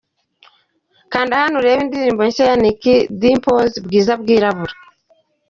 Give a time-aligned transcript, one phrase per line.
[1.11, 2.81] Kanda Hano urebe indirimbo nshya ya Nick
[3.19, 4.73] Dimpoz, ‘Bwiza Bwirabura’.